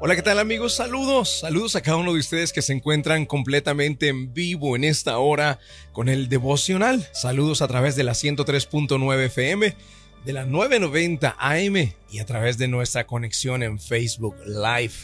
Hola, 0.00 0.16
¿qué 0.16 0.22
tal 0.22 0.38
amigos? 0.38 0.74
Saludos, 0.74 1.40
saludos 1.40 1.76
a 1.76 1.80
cada 1.80 1.96
uno 1.96 2.12
de 2.12 2.18
ustedes 2.18 2.52
que 2.52 2.62
se 2.62 2.72
encuentran 2.72 3.24
completamente 3.26 4.08
en 4.08 4.34
vivo 4.34 4.76
en 4.76 4.84
esta 4.84 5.18
hora 5.18 5.60
con 5.92 6.08
el 6.08 6.28
devocional. 6.28 7.08
Saludos 7.12 7.62
a 7.62 7.68
través 7.68 7.94
de 7.94 8.02
la 8.02 8.12
103.9 8.12 9.24
FM, 9.26 9.74
de 10.24 10.32
la 10.32 10.44
990 10.44 11.36
AM 11.38 11.92
y 12.10 12.18
a 12.18 12.26
través 12.26 12.58
de 12.58 12.68
nuestra 12.68 13.06
conexión 13.06 13.62
en 13.62 13.78
Facebook 13.78 14.36
Live. 14.44 14.94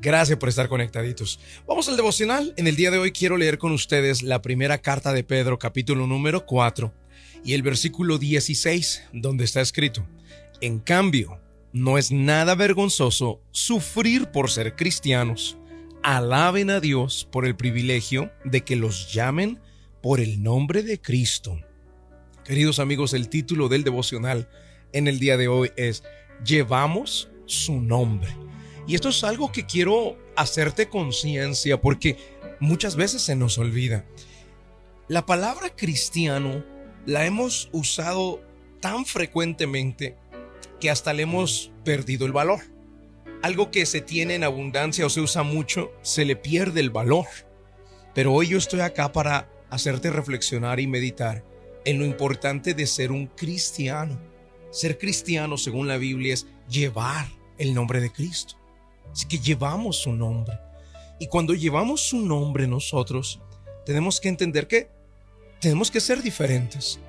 Gracias 0.00 0.38
por 0.38 0.48
estar 0.48 0.68
conectaditos. 0.68 1.40
Vamos 1.66 1.88
al 1.88 1.96
devocional. 1.96 2.54
En 2.56 2.68
el 2.68 2.76
día 2.76 2.92
de 2.92 2.98
hoy 2.98 3.10
quiero 3.10 3.36
leer 3.36 3.58
con 3.58 3.72
ustedes 3.72 4.22
la 4.22 4.40
primera 4.40 4.78
carta 4.78 5.12
de 5.12 5.24
Pedro, 5.24 5.58
capítulo 5.58 6.06
número 6.06 6.46
4 6.46 6.94
y 7.44 7.54
el 7.54 7.62
versículo 7.62 8.18
16, 8.18 9.02
donde 9.12 9.44
está 9.44 9.60
escrito, 9.60 10.06
en 10.60 10.78
cambio, 10.78 11.40
no 11.72 11.98
es 11.98 12.10
nada 12.10 12.54
vergonzoso 12.54 13.40
sufrir 13.50 14.30
por 14.30 14.50
ser 14.50 14.76
cristianos. 14.76 15.58
Alaben 16.02 16.70
a 16.70 16.80
Dios 16.80 17.28
por 17.30 17.44
el 17.44 17.56
privilegio 17.56 18.30
de 18.44 18.62
que 18.62 18.76
los 18.76 19.12
llamen 19.12 19.60
por 20.02 20.20
el 20.20 20.42
nombre 20.42 20.82
de 20.82 21.00
Cristo. 21.00 21.60
Queridos 22.44 22.78
amigos, 22.78 23.12
el 23.12 23.28
título 23.28 23.68
del 23.68 23.84
devocional 23.84 24.48
en 24.92 25.08
el 25.08 25.18
día 25.18 25.36
de 25.36 25.48
hoy 25.48 25.70
es 25.76 26.02
Llevamos 26.44 27.28
su 27.46 27.80
nombre. 27.80 28.34
Y 28.86 28.94
esto 28.94 29.10
es 29.10 29.22
algo 29.22 29.52
que 29.52 29.66
quiero 29.66 30.16
hacerte 30.36 30.88
conciencia 30.88 31.80
porque 31.80 32.16
muchas 32.60 32.96
veces 32.96 33.20
se 33.22 33.36
nos 33.36 33.58
olvida. 33.58 34.06
La 35.08 35.26
palabra 35.26 35.74
cristiano 35.74 36.64
la 37.04 37.26
hemos 37.26 37.68
usado 37.72 38.42
tan 38.80 39.04
frecuentemente 39.04 40.16
que 40.80 40.90
hasta 40.90 41.12
le 41.12 41.22
hemos 41.22 41.70
perdido 41.84 42.26
el 42.26 42.32
valor. 42.32 42.60
Algo 43.42 43.70
que 43.70 43.86
se 43.86 44.00
tiene 44.00 44.34
en 44.34 44.44
abundancia 44.44 45.06
o 45.06 45.10
se 45.10 45.20
usa 45.20 45.42
mucho, 45.42 45.92
se 46.02 46.24
le 46.24 46.36
pierde 46.36 46.80
el 46.80 46.90
valor. 46.90 47.26
Pero 48.14 48.32
hoy 48.32 48.48
yo 48.48 48.58
estoy 48.58 48.80
acá 48.80 49.12
para 49.12 49.48
hacerte 49.70 50.10
reflexionar 50.10 50.80
y 50.80 50.86
meditar 50.86 51.44
en 51.84 51.98
lo 51.98 52.04
importante 52.04 52.74
de 52.74 52.86
ser 52.86 53.12
un 53.12 53.26
cristiano. 53.26 54.20
Ser 54.70 54.98
cristiano, 54.98 55.56
según 55.56 55.88
la 55.88 55.96
Biblia, 55.96 56.34
es 56.34 56.46
llevar 56.68 57.26
el 57.58 57.74
nombre 57.74 58.00
de 58.00 58.10
Cristo. 58.10 58.54
Así 59.12 59.26
que 59.26 59.38
llevamos 59.38 59.96
su 59.96 60.12
nombre. 60.12 60.58
Y 61.18 61.26
cuando 61.26 61.54
llevamos 61.54 62.02
su 62.02 62.18
nombre 62.18 62.66
nosotros, 62.66 63.40
tenemos 63.86 64.20
que 64.20 64.28
entender 64.28 64.68
que 64.68 64.90
tenemos 65.60 65.90
que 65.90 66.00
ser 66.00 66.22
diferentes. 66.22 67.00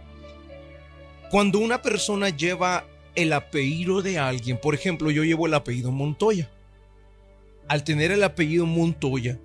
Cuando 1.29 1.59
una 1.59 1.81
persona 1.81 2.29
lleva 2.29 2.85
el 3.15 3.33
apellido 3.33 4.01
de 4.01 4.17
alguien, 4.17 4.59
por 4.59 4.75
ejemplo, 4.75 5.11
yo 5.11 5.23
llevo 5.23 5.47
el 5.47 5.53
apellido 5.53 5.91
Montoya. 5.91 6.49
Al 7.67 7.83
tener 7.83 8.11
el 8.11 8.23
apellido 8.23 8.65
Montoya, 8.65 9.39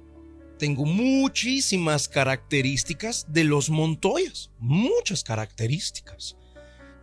tengo 0.58 0.84
muchísimas 0.84 2.08
características 2.08 3.26
de 3.28 3.44
los 3.44 3.70
Montoyas, 3.70 4.50
muchas 4.58 5.24
características. 5.24 6.36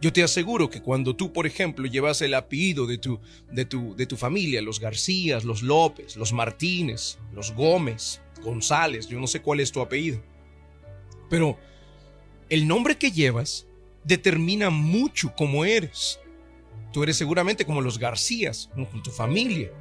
Yo 0.01 0.11
te 0.11 0.23
aseguro 0.23 0.69
que 0.69 0.81
cuando 0.81 1.15
tú, 1.15 1.31
por 1.31 1.45
ejemplo, 1.45 1.85
llevas 1.85 2.21
el 2.21 2.33
apellido 2.33 2.87
de 2.87 2.97
tu, 2.97 3.19
de 3.51 3.65
tu, 3.65 3.95
de 3.95 4.07
tu 4.07 4.17
familia, 4.17 4.61
los 4.61 4.79
Garcías, 4.79 5.43
los 5.43 5.61
López, 5.61 6.15
los 6.15 6.33
Martínez, 6.33 7.19
los 7.33 7.53
Gómez, 7.53 8.19
González, 8.41 9.07
yo 9.07 9.19
no 9.19 9.27
sé 9.27 9.41
cuál 9.41 9.59
es 9.59 9.71
tu 9.71 9.79
apellido, 9.79 10.19
pero 11.29 11.59
el 12.49 12.67
nombre 12.67 12.97
que 12.97 13.11
llevas 13.11 13.67
determina 14.03 14.69
mucho 14.69 15.33
cómo 15.37 15.63
eres. 15.65 16.19
Tú 16.91 17.03
eres 17.03 17.17
seguramente 17.17 17.65
como 17.65 17.81
los 17.81 17.97
Garcías, 17.97 18.69
con 18.73 19.03
tu 19.03 19.11
familia. 19.11 19.71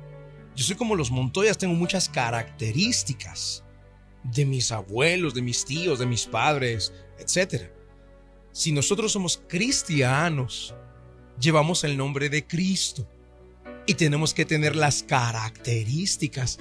Yo 0.55 0.65
soy 0.65 0.77
como 0.77 0.95
los 0.95 1.11
Montoyas, 1.11 1.59
tengo 1.59 1.75
muchas 1.75 2.09
características 2.09 3.65
de 4.23 4.45
mis 4.45 4.71
abuelos, 4.71 5.35
de 5.35 5.43
mis 5.43 5.65
tíos, 5.65 5.99
de 5.99 6.07
mis 6.07 6.27
padres, 6.27 6.93
etc. 7.19 7.71
Si 8.53 8.73
nosotros 8.73 9.13
somos 9.13 9.43
cristianos, 9.49 10.75
llevamos 11.41 11.85
el 11.85 11.97
nombre 11.97 12.29
de 12.29 12.47
Cristo 12.47 13.09
y 13.87 13.95
tenemos 13.95 14.35
que 14.35 14.45
tener 14.45 14.77
las 14.77 15.03
características 15.03 16.59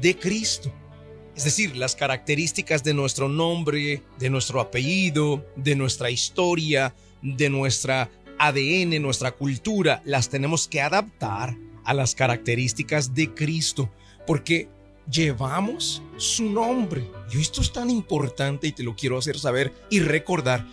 de 0.00 0.18
Cristo. 0.18 0.72
Es 1.36 1.44
decir, 1.44 1.76
las 1.76 1.96
características 1.96 2.84
de 2.84 2.94
nuestro 2.94 3.28
nombre, 3.28 4.02
de 4.18 4.30
nuestro 4.30 4.60
apellido, 4.60 5.44
de 5.56 5.74
nuestra 5.74 6.10
historia, 6.10 6.94
de 7.22 7.50
nuestra 7.50 8.10
ADN, 8.46 9.00
nuestra 9.00 9.32
cultura, 9.32 10.02
las 10.04 10.28
tenemos 10.28 10.68
que 10.68 10.80
adaptar 10.80 11.56
a 11.84 11.94
las 11.94 12.14
características 12.14 13.14
de 13.14 13.32
Cristo, 13.32 13.90
porque 14.26 14.68
llevamos 15.10 16.02
su 16.16 16.50
nombre. 16.50 17.08
Y 17.32 17.40
esto 17.40 17.60
es 17.60 17.72
tan 17.72 17.90
importante 17.90 18.66
y 18.66 18.72
te 18.72 18.82
lo 18.82 18.94
quiero 18.96 19.18
hacer 19.18 19.38
saber 19.38 19.72
y 19.90 20.00
recordar. 20.00 20.66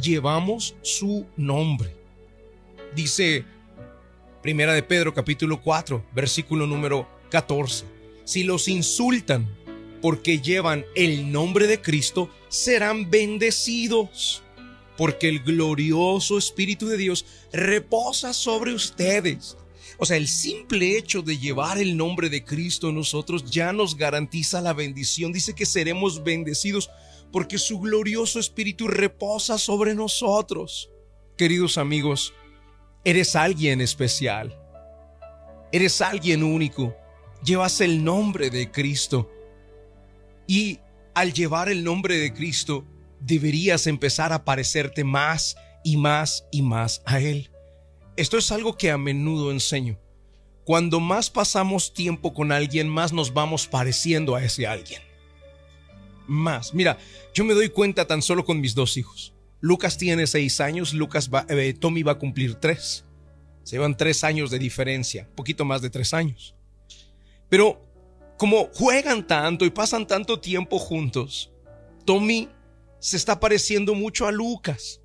Llevamos 0.00 0.76
su 0.82 1.26
nombre. 1.36 1.94
Dice 2.94 3.44
Primera 4.42 4.72
de 4.72 4.82
Pedro 4.82 5.12
capítulo 5.12 5.60
4, 5.60 6.06
versículo 6.14 6.66
número 6.66 7.06
14. 7.30 7.84
Si 8.24 8.44
los 8.44 8.68
insultan 8.68 9.46
porque 10.00 10.40
llevan 10.40 10.86
el 10.94 11.30
nombre 11.30 11.66
de 11.66 11.82
Cristo, 11.82 12.30
serán 12.48 13.10
bendecidos 13.10 14.42
porque 15.00 15.30
el 15.30 15.40
glorioso 15.40 16.36
Espíritu 16.36 16.86
de 16.86 16.98
Dios 16.98 17.24
reposa 17.54 18.34
sobre 18.34 18.74
ustedes. 18.74 19.56
O 19.96 20.04
sea, 20.04 20.18
el 20.18 20.28
simple 20.28 20.98
hecho 20.98 21.22
de 21.22 21.38
llevar 21.38 21.78
el 21.78 21.96
nombre 21.96 22.28
de 22.28 22.44
Cristo 22.44 22.90
en 22.90 22.96
nosotros 22.96 23.50
ya 23.50 23.72
nos 23.72 23.96
garantiza 23.96 24.60
la 24.60 24.74
bendición. 24.74 25.32
Dice 25.32 25.54
que 25.54 25.64
seremos 25.64 26.22
bendecidos 26.22 26.90
porque 27.32 27.56
su 27.56 27.80
glorioso 27.80 28.38
Espíritu 28.38 28.88
reposa 28.88 29.56
sobre 29.56 29.94
nosotros. 29.94 30.90
Queridos 31.38 31.78
amigos, 31.78 32.34
eres 33.02 33.36
alguien 33.36 33.80
especial. 33.80 34.54
Eres 35.72 36.02
alguien 36.02 36.42
único. 36.42 36.94
Llevas 37.42 37.80
el 37.80 38.04
nombre 38.04 38.50
de 38.50 38.70
Cristo. 38.70 39.30
Y 40.46 40.78
al 41.14 41.32
llevar 41.32 41.70
el 41.70 41.84
nombre 41.84 42.18
de 42.18 42.34
Cristo, 42.34 42.84
deberías 43.20 43.86
empezar 43.86 44.32
a 44.32 44.44
parecerte 44.44 45.04
más 45.04 45.56
y 45.84 45.96
más 45.96 46.46
y 46.50 46.62
más 46.62 47.02
a 47.04 47.20
Él. 47.20 47.50
Esto 48.16 48.38
es 48.38 48.50
algo 48.52 48.76
que 48.76 48.90
a 48.90 48.98
menudo 48.98 49.50
enseño. 49.50 49.98
Cuando 50.64 51.00
más 51.00 51.30
pasamos 51.30 51.94
tiempo 51.94 52.34
con 52.34 52.52
alguien, 52.52 52.88
más 52.88 53.12
nos 53.12 53.32
vamos 53.32 53.66
pareciendo 53.66 54.34
a 54.34 54.44
ese 54.44 54.66
alguien. 54.66 55.00
Más. 56.26 56.74
Mira, 56.74 56.98
yo 57.34 57.44
me 57.44 57.54
doy 57.54 57.70
cuenta 57.70 58.06
tan 58.06 58.22
solo 58.22 58.44
con 58.44 58.60
mis 58.60 58.74
dos 58.74 58.96
hijos. 58.96 59.34
Lucas 59.60 59.98
tiene 59.98 60.26
seis 60.26 60.60
años, 60.60 60.94
Lucas 60.94 61.30
va, 61.32 61.44
eh, 61.48 61.74
Tommy 61.74 62.02
va 62.02 62.12
a 62.12 62.18
cumplir 62.18 62.54
tres. 62.54 63.04
Se 63.62 63.76
llevan 63.76 63.96
tres 63.96 64.24
años 64.24 64.50
de 64.50 64.58
diferencia, 64.58 65.28
poquito 65.34 65.64
más 65.64 65.82
de 65.82 65.90
tres 65.90 66.14
años. 66.14 66.54
Pero 67.48 67.84
como 68.38 68.68
juegan 68.72 69.26
tanto 69.26 69.64
y 69.64 69.70
pasan 69.70 70.06
tanto 70.06 70.40
tiempo 70.40 70.78
juntos, 70.78 71.50
Tommy 72.04 72.48
se 73.00 73.16
está 73.16 73.40
pareciendo 73.40 73.94
mucho 73.94 74.26
a 74.26 74.32
Lucas. 74.32 75.00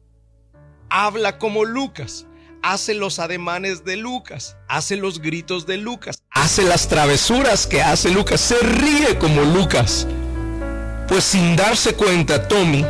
Habla 0.90 1.40
como 1.40 1.66
Lucas, 1.66 2.28
hace 2.62 2.94
los 2.94 3.20
ademanes 3.20 3.86
de 3.86 3.96
Lucas, 3.96 4.58
hace 4.68 4.98
los 4.98 5.20
gritos 5.20 5.66
de 5.66 5.78
Lucas, 5.78 6.22
hace 6.30 6.64
las 6.64 6.88
travesuras 6.88 7.66
que 7.66 7.82
hace 7.82 8.12
Lucas, 8.12 8.42
se 8.42 8.60
ríe 8.60 9.18
como 9.18 9.42
Lucas. 9.42 10.08
Pues 11.08 11.24
sin 11.24 11.56
darse 11.56 11.94
cuenta, 11.96 12.48
Tommy, 12.48 12.84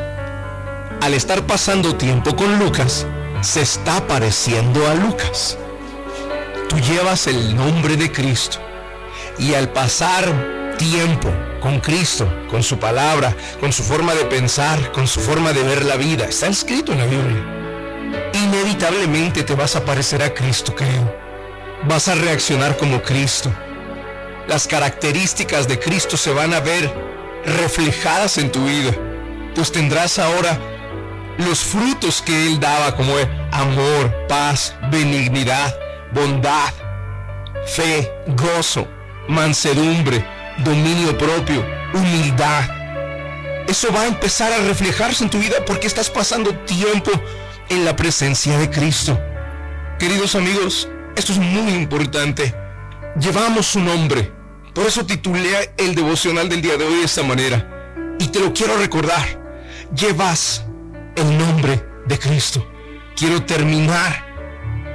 al 1.01 1.13
estar 1.13 1.45
pasando 1.45 1.95
tiempo 1.95 2.35
con 2.35 2.59
Lucas, 2.59 3.05
se 3.41 3.61
está 3.61 4.05
pareciendo 4.07 4.87
a 4.87 4.95
Lucas. 4.95 5.57
Tú 6.67 6.79
llevas 6.79 7.27
el 7.27 7.55
nombre 7.55 7.95
de 7.95 8.11
Cristo 8.11 8.57
y 9.37 9.53
al 9.53 9.71
pasar 9.71 10.75
tiempo 10.77 11.31
con 11.65 11.79
Cristo, 11.79 12.31
con 12.47 12.61
su 12.61 12.77
palabra, 12.77 13.35
con 13.59 13.73
su 13.73 13.81
forma 13.81 14.13
de 14.13 14.25
pensar, 14.25 14.91
con 14.91 15.07
su 15.07 15.19
forma 15.19 15.51
de 15.51 15.63
ver 15.63 15.83
la 15.83 15.95
vida. 15.95 16.25
Está 16.25 16.45
escrito 16.45 16.91
en 16.91 16.99
la 16.99 17.05
Biblia. 17.05 17.43
Inevitablemente 18.35 19.41
te 19.41 19.55
vas 19.55 19.75
a 19.75 19.83
parecer 19.83 20.21
a 20.21 20.31
Cristo, 20.31 20.75
creo. 20.75 21.11
Vas 21.87 22.07
a 22.07 22.13
reaccionar 22.13 22.77
como 22.77 23.01
Cristo. 23.01 23.51
Las 24.47 24.67
características 24.67 25.67
de 25.67 25.79
Cristo 25.79 26.17
se 26.17 26.31
van 26.31 26.53
a 26.53 26.59
ver 26.59 26.93
reflejadas 27.47 28.37
en 28.37 28.51
tu 28.51 28.63
vida. 28.63 28.91
Pues 29.55 29.71
tendrás 29.71 30.19
ahora 30.19 30.59
los 31.39 31.61
frutos 31.61 32.21
que 32.21 32.45
Él 32.45 32.59
daba 32.59 32.95
como 32.95 33.15
amor, 33.51 34.27
paz, 34.27 34.75
benignidad, 34.91 35.75
bondad, 36.13 36.71
fe, 37.65 38.11
gozo, 38.27 38.87
mansedumbre, 39.27 40.34
dominio 40.63 41.17
propio, 41.17 41.65
humildad. 41.93 42.69
Eso 43.67 43.91
va 43.91 44.01
a 44.01 44.07
empezar 44.07 44.53
a 44.53 44.59
reflejarse 44.59 45.23
en 45.23 45.29
tu 45.29 45.39
vida 45.39 45.57
porque 45.65 45.87
estás 45.87 46.09
pasando 46.09 46.55
tiempo 46.59 47.11
en 47.69 47.83
la 47.83 47.95
presencia 47.95 48.57
de 48.57 48.69
Cristo. 48.69 49.19
Queridos 49.99 50.35
amigos, 50.35 50.87
esto 51.15 51.31
es 51.31 51.39
muy 51.39 51.73
importante. 51.73 52.53
Llevamos 53.19 53.67
su 53.67 53.79
nombre, 53.79 54.31
Por 54.73 54.85
eso 54.85 55.05
titulé 55.05 55.71
el 55.77 55.95
devocional 55.95 56.49
del 56.49 56.61
día 56.61 56.75
de 56.75 56.83
hoy 56.83 56.95
de 56.95 57.05
esta 57.05 57.23
manera. 57.23 58.15
Y 58.19 58.27
te 58.27 58.41
lo 58.41 58.51
quiero 58.51 58.75
recordar. 58.75 59.25
Llevas 59.95 60.65
el 61.15 61.37
nombre 61.37 61.81
de 62.05 62.19
Cristo. 62.19 62.67
Quiero 63.15 63.41
terminar 63.43 64.24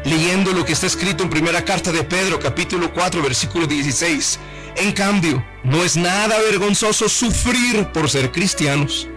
leyendo 0.05 0.53
lo 0.53 0.65
que 0.65 0.73
está 0.73 0.87
escrito 0.87 1.25
en 1.25 1.31
primera 1.31 1.65
carta 1.65 1.93
de 1.93 2.05
Pedro, 2.05 2.39
capítulo 2.39 2.93
4, 2.93 3.23
versículo 3.23 3.67
16. 3.67 4.39
En 4.77 4.93
cambio, 4.93 5.45
no 5.65 5.83
es 5.83 5.97
nada 5.97 6.39
vergonzoso 6.51 7.09
sufrir 7.09 7.87
por 7.93 8.09
ser 8.09 8.31
cristianos. 8.33 9.09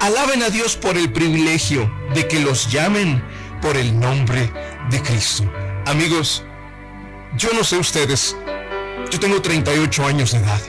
Alaben 0.00 0.42
a 0.42 0.50
Dios 0.50 0.76
por 0.76 0.96
el 0.96 1.12
privilegio 1.12 1.90
de 2.14 2.26
que 2.26 2.40
los 2.40 2.70
llamen 2.70 3.22
por 3.60 3.76
el 3.76 3.98
nombre 3.98 4.50
de 4.90 5.02
Cristo. 5.02 5.44
Amigos, 5.86 6.44
yo 7.36 7.50
no 7.52 7.64
sé 7.64 7.76
ustedes, 7.76 8.36
yo 9.10 9.20
tengo 9.20 9.40
38 9.40 10.06
años 10.06 10.32
de 10.32 10.38
edad. 10.38 10.60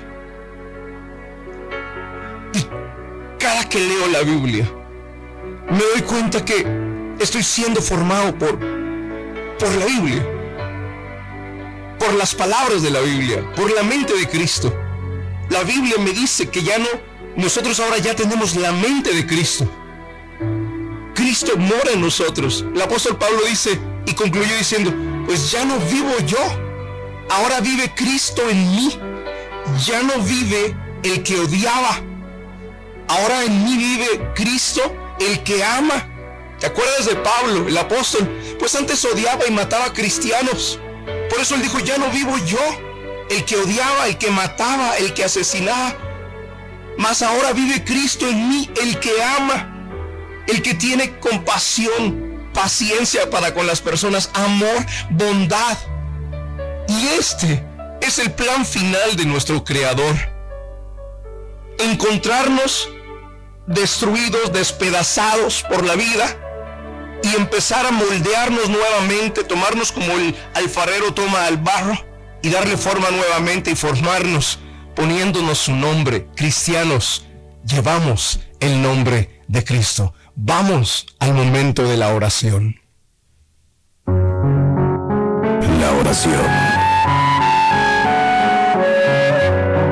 Y 2.53 2.65
cada 3.39 3.67
que 3.69 3.79
leo 3.79 4.07
la 4.07 4.21
Biblia, 4.21 4.69
me 5.69 5.79
doy 5.93 6.01
cuenta 6.01 6.43
que 6.43 6.65
estoy 7.19 7.43
siendo 7.43 7.81
formado 7.81 8.35
por, 8.37 8.59
por 9.61 9.75
la 9.75 9.85
Biblia, 9.85 10.25
por 11.99 12.15
las 12.15 12.33
palabras 12.33 12.81
de 12.81 12.89
la 12.89 12.99
Biblia, 12.99 13.45
por 13.55 13.71
la 13.71 13.83
mente 13.83 14.17
de 14.17 14.27
Cristo. 14.27 14.75
La 15.49 15.61
Biblia 15.61 15.97
me 15.99 16.09
dice 16.13 16.49
que 16.49 16.63
ya 16.63 16.79
no, 16.79 16.87
nosotros 17.35 17.79
ahora 17.79 17.99
ya 17.99 18.15
tenemos 18.15 18.55
la 18.55 18.71
mente 18.71 19.13
de 19.13 19.27
Cristo. 19.27 19.69
Cristo 21.13 21.55
mora 21.57 21.91
en 21.93 22.01
nosotros. 22.01 22.65
El 22.73 22.81
apóstol 22.81 23.19
Pablo 23.19 23.37
dice 23.47 23.79
y 24.07 24.15
concluyó 24.15 24.55
diciendo, 24.57 24.91
pues 25.27 25.51
ya 25.51 25.63
no 25.63 25.77
vivo 25.77 26.11
yo, 26.25 26.39
ahora 27.29 27.59
vive 27.59 27.93
Cristo 27.95 28.41
en 28.49 28.71
mí. 28.75 28.99
Ya 29.85 30.01
no 30.01 30.17
vive 30.23 30.75
el 31.03 31.21
que 31.21 31.39
odiaba, 31.39 32.01
ahora 33.07 33.43
en 33.43 33.63
mí 33.63 33.77
vive 33.77 34.31
Cristo 34.33 34.81
el 35.19 35.43
que 35.43 35.63
ama. 35.63 36.10
¿Te 36.61 36.67
acuerdas 36.67 37.07
de 37.07 37.15
Pablo, 37.15 37.67
el 37.67 37.75
apóstol? 37.75 38.29
Pues 38.59 38.75
antes 38.75 39.03
odiaba 39.03 39.47
y 39.47 39.51
mataba 39.51 39.85
a 39.85 39.93
cristianos. 39.93 40.79
Por 41.27 41.39
eso 41.39 41.55
él 41.55 41.63
dijo, 41.63 41.79
ya 41.79 41.97
no 41.97 42.07
vivo 42.11 42.37
yo, 42.45 42.59
el 43.31 43.43
que 43.45 43.57
odiaba, 43.57 44.07
el 44.07 44.19
que 44.19 44.29
mataba, 44.29 44.95
el 44.97 45.11
que 45.15 45.23
asesinaba. 45.23 45.97
Mas 46.99 47.23
ahora 47.23 47.51
vive 47.53 47.83
Cristo 47.83 48.27
en 48.27 48.47
mí, 48.47 48.69
el 48.79 48.99
que 48.99 49.23
ama, 49.23 50.45
el 50.47 50.61
que 50.61 50.75
tiene 50.75 51.17
compasión, 51.17 52.51
paciencia 52.53 53.27
para 53.31 53.55
con 53.55 53.65
las 53.65 53.81
personas, 53.81 54.29
amor, 54.35 54.85
bondad. 55.09 55.79
Y 56.87 57.07
este 57.17 57.65
es 58.01 58.19
el 58.19 58.33
plan 58.33 58.67
final 58.67 59.15
de 59.15 59.25
nuestro 59.25 59.63
Creador. 59.63 60.15
Encontrarnos 61.79 62.87
destruidos, 63.65 64.53
despedazados 64.53 65.63
por 65.63 65.83
la 65.83 65.95
vida 65.95 66.37
y 67.23 67.35
empezar 67.35 67.85
a 67.85 67.91
moldearnos 67.91 68.69
nuevamente, 68.69 69.43
tomarnos 69.43 69.91
como 69.91 70.13
el 70.13 70.35
alfarero 70.53 71.13
toma 71.13 71.45
al 71.45 71.57
barro 71.57 71.97
y 72.41 72.49
darle 72.49 72.77
forma 72.77 73.09
nuevamente 73.11 73.71
y 73.71 73.75
formarnos 73.75 74.59
poniéndonos 74.95 75.57
su 75.57 75.73
nombre. 75.73 76.27
Cristianos, 76.35 77.25
llevamos 77.65 78.39
el 78.59 78.81
nombre 78.81 79.41
de 79.47 79.63
Cristo. 79.63 80.13
Vamos 80.35 81.05
al 81.19 81.33
momento 81.33 81.83
de 81.83 81.97
la 81.97 82.13
oración. 82.13 82.79
La 85.79 85.91
oración 85.99 86.45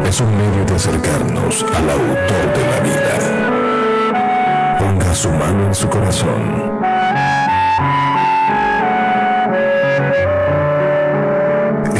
es 0.05 0.19
un 0.21 0.37
medio 0.37 0.65
de 0.65 0.75
acercarnos 0.75 1.63
al 1.63 1.89
autor 1.89 2.53
de 2.55 2.67
la 2.67 2.79
vida. 2.79 3.17
Ponga 4.79 5.13
su 5.13 5.29
mano 5.29 5.67
en 5.67 5.75
su 5.75 5.89
corazón. 5.89 6.88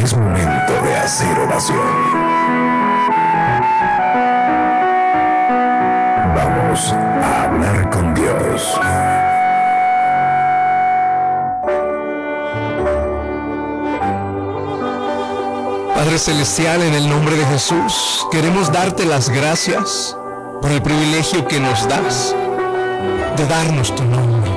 Es 0.02 0.16
momento 0.16 0.72
de 0.82 0.96
hacer 0.96 1.38
oración. 1.38 1.78
Vamos 6.34 6.92
a 6.92 7.44
hablar 7.44 7.90
con 7.90 8.14
Dios. 8.14 8.80
Padre 15.94 16.18
Celestial, 16.18 16.80
en 16.80 16.94
el 16.94 17.06
nombre 17.06 17.36
de 17.36 17.44
Jesús, 17.44 18.26
queremos 18.32 18.72
darte 18.72 19.04
las 19.04 19.28
gracias 19.28 20.16
por 20.62 20.70
el 20.70 20.80
privilegio 20.80 21.46
que 21.46 21.60
nos 21.60 21.86
das 21.86 22.34
de 23.36 23.46
darnos 23.46 23.94
tu 23.94 24.04
nombre. 24.04 24.50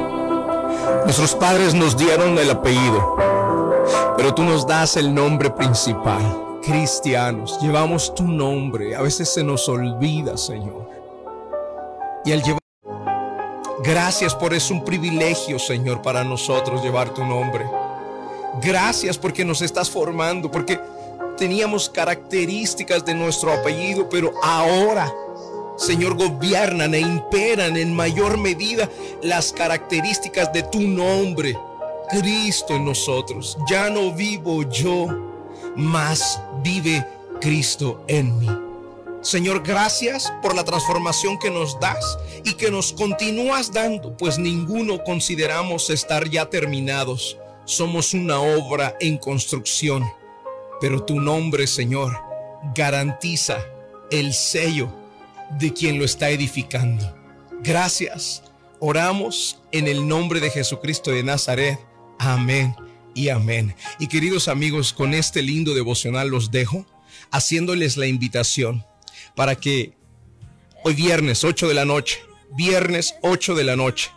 Nuestros 1.04 1.36
padres 1.36 1.74
nos 1.74 1.98
dieron 1.98 2.38
el 2.38 2.50
apellido, 2.50 3.18
pero 4.18 4.34
tú 4.34 4.44
nos 4.44 4.66
das 4.66 4.98
el 4.98 5.14
nombre 5.14 5.50
principal. 5.50 6.60
Cristianos, 6.62 7.60
llevamos 7.62 8.16
tu 8.16 8.24
nombre. 8.24 8.96
A 8.96 9.02
veces 9.02 9.30
se 9.30 9.44
nos 9.44 9.68
olvida, 9.68 10.38
Señor. 10.38 10.90
Y 12.26 12.32
al 12.32 12.42
llevar... 12.42 12.60
Gracias 13.84 14.34
por 14.34 14.54
es 14.54 14.72
un 14.72 14.86
privilegio, 14.86 15.60
Señor, 15.60 16.02
para 16.02 16.24
nosotros 16.24 16.82
llevar 16.82 17.14
tu 17.14 17.26
nombre. 17.26 17.66
Gracias 18.62 19.18
porque 19.18 19.44
nos 19.44 19.62
estás 19.62 19.90
formando, 19.90 20.50
porque 20.50 20.80
teníamos 21.38 21.90
características 21.90 23.04
de 23.04 23.14
nuestro 23.14 23.52
apellido, 23.52 24.08
pero 24.08 24.32
ahora, 24.42 25.12
Señor, 25.76 26.16
gobiernan 26.16 26.94
e 26.94 27.00
imperan 27.00 27.76
en 27.76 27.94
mayor 27.94 28.38
medida 28.38 28.88
las 29.22 29.52
características 29.52 30.54
de 30.54 30.64
tu 30.64 30.80
nombre. 30.82 31.58
Cristo 32.20 32.76
en 32.76 32.86
nosotros. 32.86 33.58
Ya 33.70 33.90
no 33.90 34.14
vivo 34.14 34.64
yo, 34.70 35.08
mas 35.76 36.42
vive 36.64 37.06
Cristo 37.42 38.04
en 38.08 38.38
mí. 38.40 38.50
Señor, 39.22 39.64
gracias 39.64 40.34
por 40.42 40.54
la 40.54 40.66
transformación 40.66 41.40
que 41.40 41.50
nos 41.50 41.80
das 41.80 42.18
y 42.44 42.54
que 42.56 42.70
nos 42.70 42.92
continúas 42.92 43.72
dando, 43.72 44.18
pues 44.18 44.38
ninguno 44.38 45.02
consideramos 45.04 45.90
estar 45.90 46.30
ya 46.30 46.50
terminados. 46.50 47.38
Somos 47.66 48.14
una 48.14 48.40
obra 48.40 48.98
en 49.00 49.18
construcción, 49.18 50.04
pero 50.82 51.04
tu 51.04 51.22
nombre, 51.22 51.68
Señor, 51.68 52.18
garantiza 52.76 53.64
el 54.12 54.34
sello 54.34 54.90
de 55.58 55.72
quien 55.72 55.98
lo 55.98 56.06
está 56.06 56.30
edificando. 56.30 57.16
Gracias. 57.62 58.44
Oramos 58.80 59.60
en 59.72 59.88
el 59.88 60.06
nombre 60.06 60.42
de 60.42 60.50
Jesucristo 60.50 61.12
de 61.12 61.24
Nazaret. 61.24 61.80
Amén 62.20 62.76
y 63.14 63.30
amén. 63.30 63.76
Y 64.00 64.08
queridos 64.08 64.48
amigos, 64.48 64.94
con 64.94 65.14
este 65.14 65.42
lindo 65.42 65.74
devocional 65.74 66.30
los 66.30 66.52
dejo 66.52 66.86
haciéndoles 67.32 67.98
la 67.98 68.08
invitación 68.08 68.86
para 69.36 69.56
que 69.56 69.94
hoy 70.84 70.94
viernes 70.94 71.44
8 71.44 71.68
de 71.68 71.74
la 71.74 71.86
noche, 71.86 72.20
viernes 72.56 73.16
8 73.22 73.56
de 73.56 73.64
la 73.64 73.76
noche, 73.76 74.12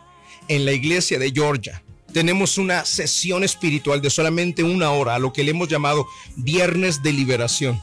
en 0.47 0.65
la 0.65 0.71
iglesia 0.71 1.19
de 1.19 1.31
Georgia, 1.31 1.83
tenemos 2.13 2.57
una 2.57 2.85
sesión 2.85 3.43
espiritual 3.43 4.01
de 4.01 4.09
solamente 4.09 4.63
una 4.63 4.91
hora, 4.91 5.15
a 5.15 5.19
lo 5.19 5.33
que 5.33 5.43
le 5.43 5.51
hemos 5.51 5.67
llamado 5.67 6.07
Viernes 6.35 7.03
de 7.03 7.13
Liberación. 7.13 7.81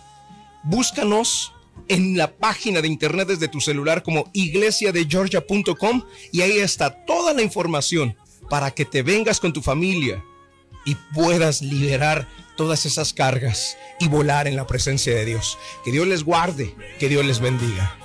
Búscanos 0.63 1.53
en 1.89 2.17
la 2.17 2.33
página 2.37 2.81
de 2.81 2.89
internet 2.89 3.29
desde 3.29 3.49
tu 3.49 3.61
celular 3.61 4.03
como 4.03 4.31
iglesiadegeorgia.com 4.33 6.05
y 6.33 6.41
ahí 6.41 6.59
está 6.59 7.05
toda 7.05 7.35
la 7.35 7.43
información 7.43 8.17
para 8.49 8.73
que 8.73 8.85
te 8.85 9.03
vengas 9.03 9.41
con 9.41 9.53
tu 9.53 9.63
familia 9.63 10.25
y 10.85 10.97
puedas 11.15 11.63
liberar 11.63 12.29
todas 12.57 12.87
esas 12.87 13.13
cargas 13.13 13.77
y 14.01 14.09
volar 14.09 14.47
en 14.47 14.57
la 14.57 14.67
presencia 14.67 15.15
de 15.15 15.25
Dios. 15.25 15.59
Que 15.85 15.93
Dios 15.93 16.07
les 16.07 16.25
guarde, 16.25 16.75
que 16.99 17.09
Dios 17.09 17.25
les 17.25 17.41
bendiga. 17.41 17.97